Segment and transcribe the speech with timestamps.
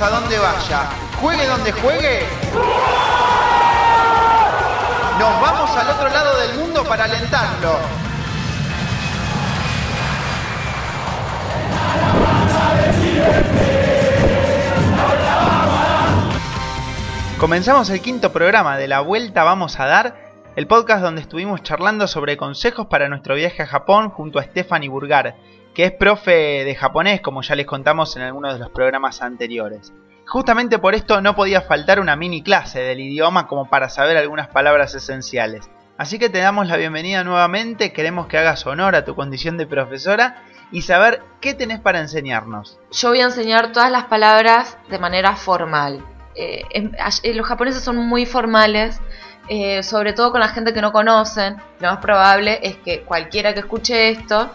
[0.00, 0.88] a donde vaya,
[1.20, 2.26] juegue donde juegue,
[5.18, 7.78] nos vamos al otro lado del mundo para alentarlo.
[17.40, 20.14] Comenzamos el quinto programa de La Vuelta Vamos a Dar,
[20.54, 24.88] el podcast donde estuvimos charlando sobre consejos para nuestro viaje a Japón junto a Stephanie
[24.88, 25.34] Burgar,
[25.78, 29.92] que es profe de japonés, como ya les contamos en algunos de los programas anteriores.
[30.26, 34.48] Justamente por esto no podía faltar una mini clase del idioma como para saber algunas
[34.48, 35.70] palabras esenciales.
[35.96, 39.68] Así que te damos la bienvenida nuevamente, queremos que hagas honor a tu condición de
[39.68, 40.42] profesora
[40.72, 42.80] y saber qué tenés para enseñarnos.
[42.90, 46.04] Yo voy a enseñar todas las palabras de manera formal.
[46.34, 49.00] Eh, eh, los japoneses son muy formales,
[49.48, 51.56] eh, sobre todo con la gente que no conocen.
[51.78, 54.50] Lo más probable es que cualquiera que escuche esto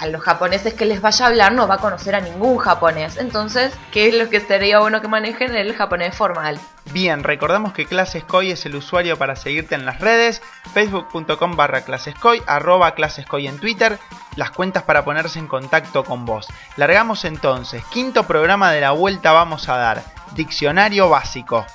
[0.00, 3.16] a los japoneses que les vaya a hablar no va a conocer a ningún japonés.
[3.16, 5.54] Entonces, ¿qué es lo que sería bueno que manejen?
[5.54, 6.60] El japonés formal.
[6.92, 10.40] Bien, recordamos que Clasescoy es el usuario para seguirte en las redes,
[10.72, 13.98] facebook.com barra clasescoy, arroba clasescoy en Twitter,
[14.36, 16.48] las cuentas para ponerse en contacto con vos.
[16.76, 20.02] Largamos entonces, quinto programa de la vuelta vamos a dar,
[20.34, 21.66] diccionario básico.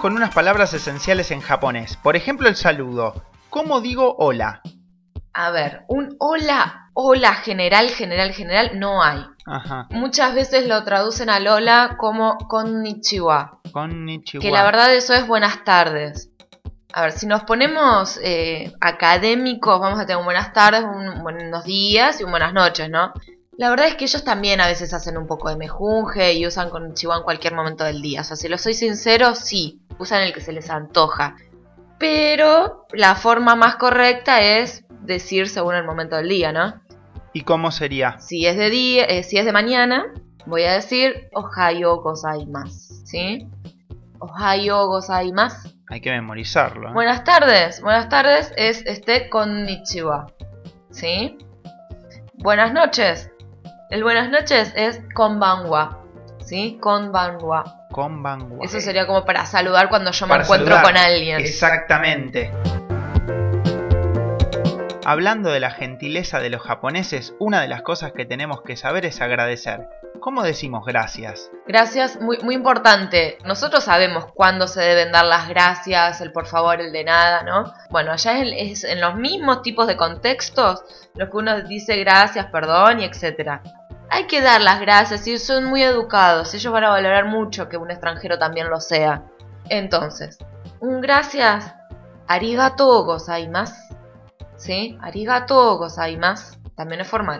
[0.00, 1.96] Con unas palabras esenciales en japonés.
[1.98, 3.22] Por ejemplo, el saludo.
[3.50, 4.62] ¿Cómo digo hola?
[5.34, 9.24] A ver, un hola, hola general, general, general, no hay.
[9.46, 9.86] Ajá.
[9.90, 13.60] Muchas veces lo traducen al hola como konnichiwa.
[13.72, 14.42] Konnichiwa.
[14.42, 16.30] Que la verdad eso es buenas tardes.
[16.92, 22.20] A ver, si nos ponemos eh, académicos, vamos a tener buenas tardes, un, buenos días
[22.20, 23.12] y un buenas noches, ¿no?
[23.60, 26.70] La verdad es que ellos también a veces hacen un poco de mejunje y usan
[26.70, 28.22] con Chihuahua en cualquier momento del día.
[28.22, 31.36] O sea, si lo soy sincero, sí, usan el que se les antoja.
[31.98, 36.80] Pero la forma más correcta es decir según el momento del día, ¿no?
[37.34, 38.18] ¿Y cómo sería?
[38.18, 40.06] Si es de día, eh, si es de mañana,
[40.46, 43.46] voy a decir Ohayo gozaimasu, ¿sí?
[44.20, 45.68] Ohayo gozaimasu.
[45.88, 46.88] Hay que memorizarlo.
[46.88, 46.92] ¿eh?
[46.94, 50.28] Buenas tardes, buenas tardes es este konnichiwa,
[50.90, 51.36] ¿sí?
[52.42, 53.29] Buenas noches,
[53.90, 56.04] el buenas noches es konbanwa.
[56.44, 56.78] ¿Sí?
[56.80, 57.86] Konbanwa.
[57.90, 58.64] Konbanwa.
[58.64, 61.40] Eso sería como para saludar cuando yo me encuentro con alguien.
[61.40, 62.52] Exactamente.
[65.04, 69.04] Hablando de la gentileza de los japoneses, una de las cosas que tenemos que saber
[69.06, 69.88] es agradecer.
[70.20, 71.50] ¿Cómo decimos gracias?
[71.66, 73.38] Gracias, muy, muy importante.
[73.44, 77.72] Nosotros sabemos cuándo se deben dar las gracias, el por favor, el de nada, ¿no?
[77.90, 80.84] Bueno, allá es, en los mismos tipos de contextos
[81.14, 83.62] lo que uno dice gracias, perdón y etcétera.
[84.12, 86.52] Hay que dar las gracias y son muy educados.
[86.52, 89.22] Ellos van a valorar mucho que un extranjero también lo sea.
[89.68, 90.36] Entonces,
[90.80, 91.72] un gracias,
[92.26, 93.94] arigato gozaimasu.
[94.56, 94.98] ¿Sí?
[95.00, 96.58] Arigato gozaimasu.
[96.74, 97.38] También es formal.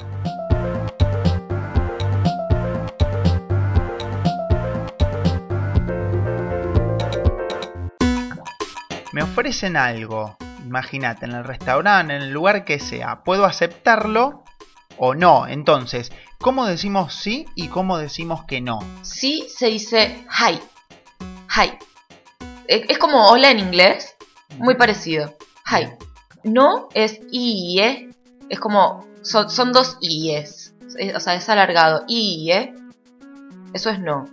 [9.13, 14.45] Me ofrecen algo, imagínate, en el restaurante, en el lugar que sea, ¿puedo aceptarlo
[14.99, 15.49] o no?
[15.49, 18.79] Entonces, ¿Cómo decimos sí y cómo decimos que no?
[19.03, 20.59] Sí se dice hi.
[21.55, 21.73] Hi.
[22.67, 24.17] Es como hola en inglés.
[24.57, 25.37] Muy parecido.
[25.71, 25.91] Hi.
[26.43, 28.09] No es IE.
[28.49, 29.07] Es como.
[29.21, 30.73] Son, dos IEs.
[31.15, 32.05] O sea, es alargado.
[32.09, 32.73] IE.
[33.75, 34.25] Eso es no.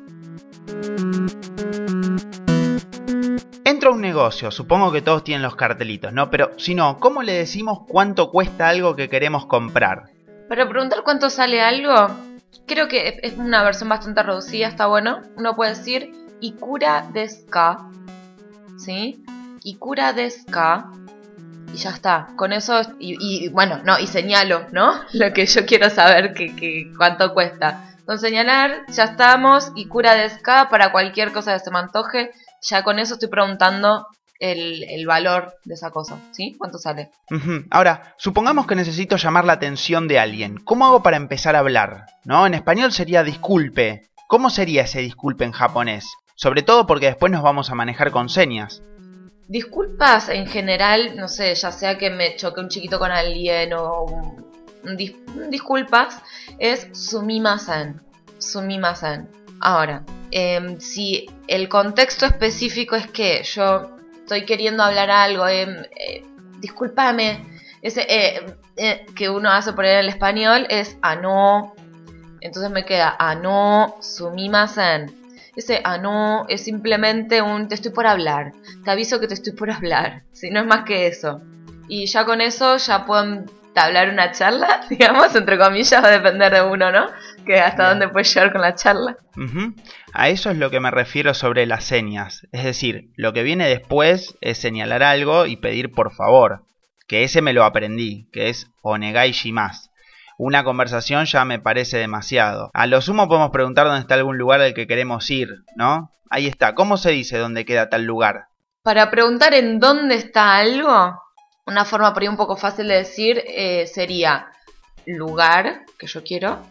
[3.65, 6.29] Entro a un negocio, supongo que todos tienen los cartelitos, ¿no?
[6.29, 10.16] Pero si no, ¿cómo le decimos cuánto cuesta algo que queremos comprar?
[10.47, 11.93] Para preguntar cuánto sale algo,
[12.65, 15.21] creo que es una versión bastante reducida, está bueno.
[15.35, 17.89] Uno puede decir Ikura deska,
[18.77, 19.23] ¿sí?
[19.63, 20.91] Ikura deska.
[21.73, 24.93] Y ya está, con eso, y, bueno, no, y señalo, ¿no?
[25.11, 27.83] Lo que yo quiero saber que, cuánto cuesta.
[28.05, 32.31] Con señalar, ya estamos, Ikura deska para cualquier cosa que se me antoje.
[32.61, 34.07] Ya con eso estoy preguntando
[34.39, 36.55] el, valor de esa cosa, ¿sí?
[36.57, 37.11] ¿Cuánto sale?
[37.69, 40.57] Ahora, supongamos que necesito llamar la atención de alguien.
[40.57, 42.05] ¿Cómo hago para empezar a hablar?
[42.23, 42.45] ¿No?
[42.45, 44.09] En español sería disculpe.
[44.27, 46.05] ¿Cómo sería ese disculpe en japonés?
[46.35, 48.81] Sobre todo porque después nos vamos a manejar con señas.
[49.47, 54.05] Disculpas en general, no sé, ya sea que me choque un chiquito con alguien o
[55.49, 56.21] disculpas,
[56.59, 58.01] es sumimasen.
[58.37, 59.29] Sumimasen.
[59.59, 63.96] Ahora, em, si el contexto específico es que yo
[64.27, 66.21] estoy queriendo hablar algo, eh, eh,
[66.59, 67.45] discúlpame,
[67.81, 68.45] ese eh,
[68.75, 71.73] eh, que uno hace por en el español es a no,
[72.41, 75.15] entonces me queda a no sumimasen.
[75.55, 78.51] Ese a no es simplemente un te estoy por hablar,
[78.83, 81.41] te aviso que te estoy por hablar, si no es más que eso.
[81.87, 86.53] Y ya con eso ya puedo entablar una charla, digamos, entre comillas, va a depender
[86.53, 87.07] de uno, ¿no?
[87.47, 89.15] Que hasta dónde puede llegar con la charla.
[90.11, 92.45] A eso es lo que me refiero sobre las señas.
[92.51, 96.65] Es decir, lo que viene después es señalar algo y pedir por favor.
[97.07, 99.89] Que ese me lo aprendí, que es onegai shimasu.
[100.37, 102.69] Una conversación ya me parece demasiado.
[102.73, 106.11] A lo sumo podemos preguntar dónde está algún lugar al que queremos ir, ¿no?
[106.29, 106.75] Ahí está.
[106.75, 108.47] ¿Cómo se dice dónde queda tal lugar?
[108.83, 111.17] Para preguntar en dónde está algo,
[111.65, 114.47] una forma por ahí un poco fácil de decir eh, sería
[115.05, 116.61] lugar, que yo quiero,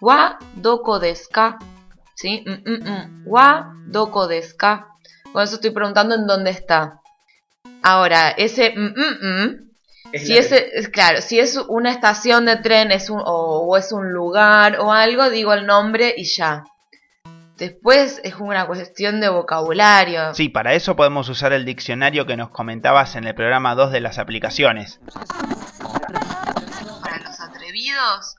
[0.00, 1.58] wa doko desu ka,
[2.14, 2.44] ¿sí?
[2.46, 3.22] Mm, mm, mm.
[3.26, 4.88] Wa doko desu ka.
[5.32, 7.00] Con eso estoy preguntando en dónde está.
[7.82, 9.70] Ahora, ese mm, mm, mm,
[10.14, 13.92] si ese, es claro, si es una estación de tren es un, o, o es
[13.92, 16.64] un lugar o algo, digo el nombre y ya.
[17.60, 20.34] Después es una cuestión de vocabulario.
[20.34, 24.00] Sí, para eso podemos usar el diccionario que nos comentabas en el programa 2 de
[24.00, 24.98] las aplicaciones.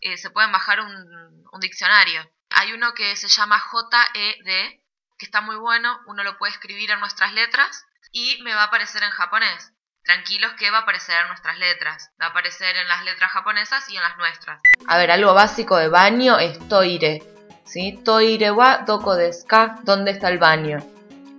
[0.02, 2.22] Eh, se pueden bajar un, diccionario.
[2.50, 4.80] Hay uno que se llama JED,
[5.18, 8.66] que está muy bueno, uno lo puede escribir en nuestras letras y me va a
[8.66, 9.72] aparecer en japonés.
[10.04, 12.10] Tranquilos que va a aparecer en nuestras letras.
[12.20, 14.60] Va a aparecer en las letras japonesas y en las nuestras.
[14.88, 17.22] A ver, algo básico de baño es toire.
[17.66, 18.02] ¿Sí?
[18.04, 19.46] Toire wa doko desu?
[19.84, 20.80] ¿Dónde está el baño?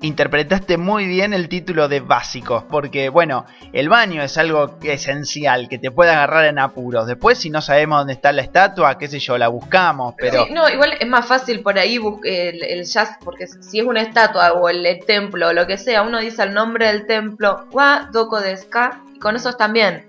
[0.03, 5.79] Interpretaste muy bien el título de básico, porque bueno, el baño es algo esencial, que
[5.79, 7.07] te puede agarrar en apuros.
[7.07, 10.45] Después si no sabemos dónde está la estatua, qué sé yo, la buscamos, pero...
[10.45, 14.03] Sí, no, igual es más fácil por ahí el, el jazz, porque si es una
[14.03, 17.69] estatua o el, el templo o lo que sea, uno dice el nombre del templo,
[17.71, 19.03] wa doko desu ka?
[19.15, 20.05] y con eso están bien.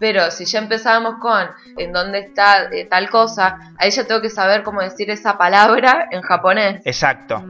[0.00, 1.48] Pero si ya empezamos con
[1.78, 6.08] en dónde está eh, tal cosa, ahí ya tengo que saber cómo decir esa palabra
[6.10, 6.82] en japonés.
[6.84, 7.44] Exacto.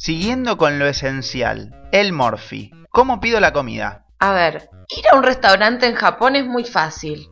[0.00, 2.70] Siguiendo con lo esencial, el morphy.
[2.88, 4.06] ¿Cómo pido la comida?
[4.18, 7.28] A ver, ir a un restaurante en Japón es muy fácil.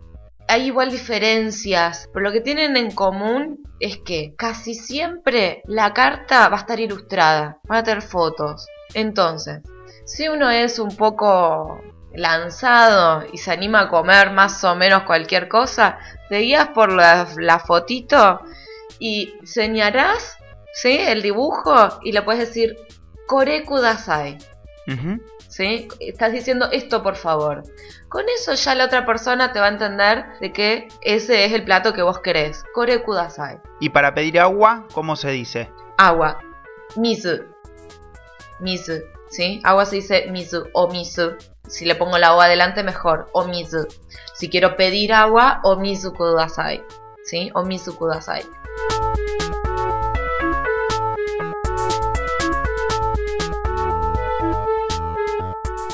[0.49, 6.51] Hay igual diferencias, pero lo que tienen en común es que casi siempre la carta
[6.51, 8.67] va a estar ilustrada, van a tener fotos.
[8.93, 9.63] Entonces,
[10.05, 11.81] si uno es un poco
[12.13, 15.97] lanzado y se anima a comer más o menos cualquier cosa,
[16.29, 18.43] te guías por la, la fotito
[18.99, 20.38] y señarás
[20.73, 20.99] ¿sí?
[20.99, 22.77] el dibujo y le puedes decir
[23.27, 24.39] Kore kudasai.
[25.49, 25.89] ¿sí?
[26.01, 27.63] Estás diciendo esto por favor.
[28.09, 31.65] Con eso ya la otra persona te va a entender de que ese es el
[31.65, 32.65] plato que vos querés.
[32.73, 33.61] Kore kudasai.
[33.81, 35.71] Y para pedir agua, ¿cómo se dice?
[35.99, 36.39] Agua.
[36.97, 37.45] Mizu.
[38.61, 39.03] Mizu.
[39.29, 39.61] ¿Sí?
[39.63, 41.37] Agua se dice mizu o mizu.
[41.69, 43.29] Si le pongo la O adelante, mejor.
[43.33, 43.87] O mizu.
[44.35, 46.83] Si quiero pedir agua, o mizu kudasai.
[47.25, 47.51] ¿Sí?
[47.55, 48.43] O mizu kudasai.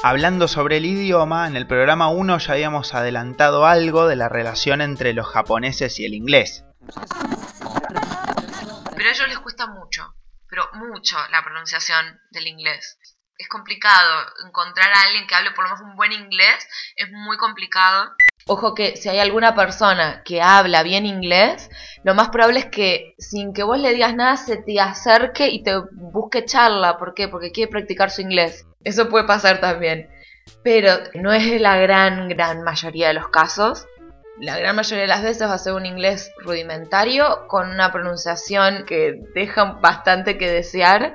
[0.07, 4.83] Hablando sobre el idioma, en el programa 1 ya habíamos adelantado algo de la relación
[4.83, 6.63] entre los japoneses y el inglés.
[8.95, 10.15] Pero a ellos les cuesta mucho,
[10.47, 12.99] pero mucho la pronunciación del inglés.
[13.39, 17.39] Es complicado encontrar a alguien que hable por lo menos un buen inglés, es muy
[17.39, 18.15] complicado.
[18.47, 21.71] Ojo que si hay alguna persona que habla bien inglés,
[22.03, 25.63] lo más probable es que sin que vos le digas nada se te acerque y
[25.63, 26.99] te busque charla.
[26.99, 27.29] ¿Por qué?
[27.29, 28.67] Porque quiere practicar su inglés.
[28.83, 30.11] Eso puede pasar también.
[30.63, 33.87] Pero no es la gran, gran mayoría de los casos.
[34.39, 38.85] La gran mayoría de las veces va a ser un inglés rudimentario con una pronunciación
[38.85, 41.15] que deja bastante que desear.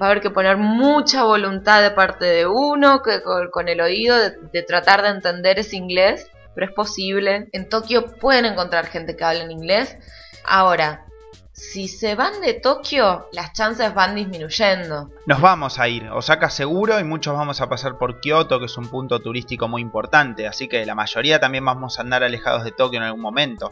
[0.00, 4.16] Va a haber que poner mucha voluntad de parte de uno, que con, el oído,
[4.16, 6.30] de, de tratar de entender ese inglés.
[6.54, 7.48] Pero es posible.
[7.52, 9.96] En Tokio pueden encontrar gente que hable en inglés.
[10.44, 11.06] Ahora,
[11.60, 15.10] si se van de Tokio, las chances van disminuyendo.
[15.26, 18.76] Nos vamos a ir, Osaka seguro y muchos vamos a pasar por Kioto, que es
[18.78, 22.72] un punto turístico muy importante, así que la mayoría también vamos a andar alejados de
[22.72, 23.70] Tokio en algún momento.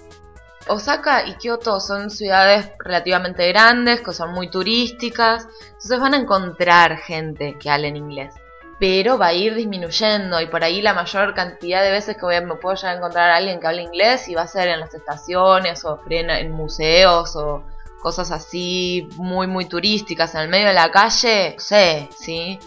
[0.69, 6.99] Osaka y Kioto son ciudades relativamente grandes, que son muy turísticas, entonces van a encontrar
[6.99, 8.35] gente que hable en inglés.
[8.79, 12.37] Pero va a ir disminuyendo y por ahí la mayor cantidad de veces que voy
[12.37, 14.69] a- me puedo llegar a encontrar a alguien que hable inglés y va a ser
[14.69, 17.65] en las estaciones o en, en museos o
[18.01, 22.59] cosas así muy muy turísticas en el medio de la calle, no sé, ¿sí?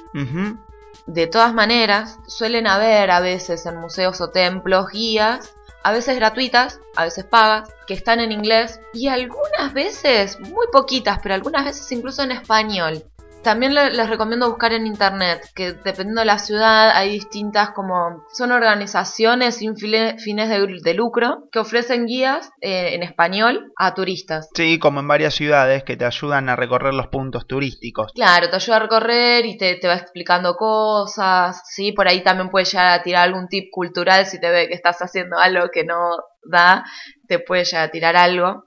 [1.06, 5.53] De todas maneras, suelen haber a veces en museos o templos guías,
[5.84, 11.20] a veces gratuitas, a veces pagas, que están en inglés y algunas veces, muy poquitas,
[11.24, 13.03] pero algunas veces incluso en español.
[13.43, 18.24] También le- les recomiendo buscar en internet, que dependiendo de la ciudad hay distintas como...
[18.33, 20.15] Son organizaciones sin fines
[20.50, 24.48] de, de lucro que ofrecen guías eh, en español a turistas.
[24.53, 28.12] Sí, como en varias ciudades que te ayudan a recorrer los puntos turísticos.
[28.13, 31.93] Claro, te ayuda a recorrer y te, te va explicando cosas, ¿sí?
[31.93, 35.01] Por ahí también puedes llegar a tirar algún tip cultural si te ve que estás
[35.01, 36.12] haciendo algo que no
[36.43, 36.83] da,
[37.27, 38.65] te puede llegar a tirar algo.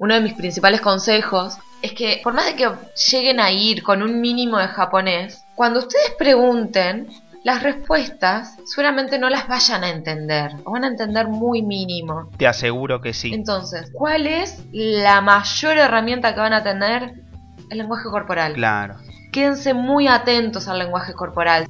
[0.00, 2.70] Uno de mis principales consejos es que por más de que
[3.12, 7.08] lleguen a ir con un mínimo de japonés, cuando ustedes pregunten,
[7.44, 12.30] las respuestas seguramente no las vayan a entender, o van a entender muy mínimo.
[12.38, 13.34] Te aseguro que sí.
[13.34, 17.20] Entonces, ¿cuál es la mayor herramienta que van a tener?
[17.68, 18.54] El lenguaje corporal.
[18.54, 18.96] Claro.
[19.32, 21.66] Quédense muy atentos al lenguaje corporal.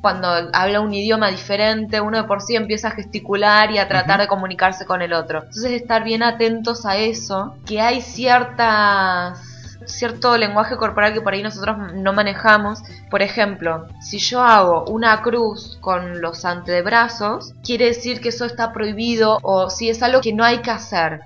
[0.00, 4.20] Cuando habla un idioma diferente, uno de por sí empieza a gesticular y a tratar
[4.20, 5.40] de comunicarse con el otro.
[5.40, 9.40] Entonces, estar bien atentos a eso, que hay ciertas
[9.86, 12.82] cierto lenguaje corporal que por ahí nosotros no manejamos.
[13.10, 18.72] Por ejemplo, si yo hago una cruz con los antebrazos, quiere decir que eso está
[18.72, 21.20] prohibido o si es algo que no hay que hacer.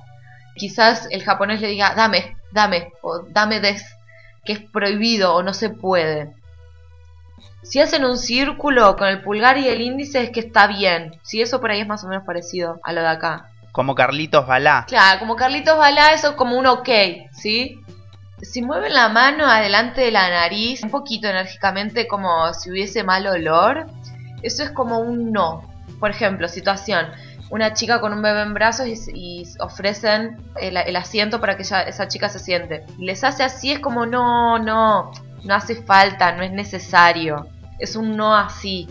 [0.56, 3.84] Quizás el japonés le diga dame, dame o dame des,
[4.44, 6.34] que es prohibido o no se puede.
[7.62, 11.12] Si hacen un círculo con el pulgar y el índice es que está bien.
[11.22, 13.50] Si eso por ahí es más o menos parecido a lo de acá.
[13.72, 14.84] Como Carlitos Balá.
[14.88, 16.88] Claro, como Carlitos Balá, eso es como un ok,
[17.32, 17.80] ¿sí?
[18.42, 23.26] Si mueven la mano adelante de la nariz, un poquito enérgicamente, como si hubiese mal
[23.26, 23.86] olor,
[24.42, 25.70] eso es como un no.
[26.00, 27.06] Por ejemplo, situación:
[27.50, 31.62] una chica con un bebé en brazos y, y ofrecen el, el asiento para que
[31.64, 32.86] ella- esa chica se siente.
[32.98, 35.12] Les hace así, es como no, no,
[35.44, 37.48] no hace falta, no es necesario.
[37.78, 38.88] Es un no así.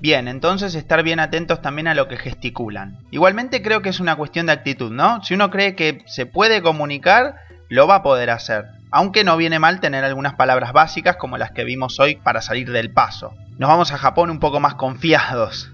[0.00, 2.98] Bien, entonces estar bien atentos también a lo que gesticulan.
[3.12, 5.22] Igualmente creo que es una cuestión de actitud, ¿no?
[5.22, 7.36] Si uno cree que se puede comunicar,
[7.68, 8.66] lo va a poder hacer.
[8.90, 12.72] Aunque no viene mal tener algunas palabras básicas como las que vimos hoy para salir
[12.72, 13.32] del paso.
[13.58, 15.72] Nos vamos a Japón un poco más confiados.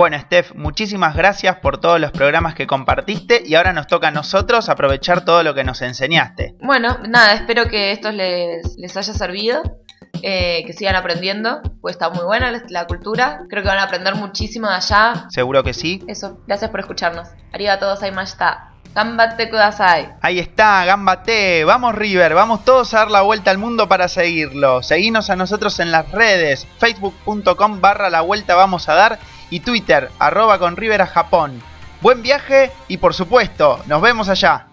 [0.00, 4.10] Bueno, Steph, muchísimas gracias por todos los programas que compartiste y ahora nos toca a
[4.10, 6.54] nosotros aprovechar todo lo que nos enseñaste.
[6.62, 9.60] Bueno, nada, espero que esto les, les haya servido,
[10.22, 13.82] eh, que sigan aprendiendo, pues está muy buena la, la cultura, creo que van a
[13.82, 15.26] aprender muchísimo de allá.
[15.28, 16.02] Seguro que sí.
[16.08, 17.28] Eso, gracias por escucharnos.
[17.52, 18.68] Arigatou gozaimashita.
[18.94, 20.14] Gambate kudasai.
[20.22, 21.64] Ahí está, Gambate.
[21.64, 24.82] Vamos River, vamos todos a dar la vuelta al mundo para seguirlo.
[24.82, 29.18] Seguinos a nosotros en las redes, facebook.com barra la vuelta vamos a dar
[29.50, 31.60] y Twitter, arroba con River a Japón.
[32.00, 34.69] Buen viaje y por supuesto, nos vemos allá.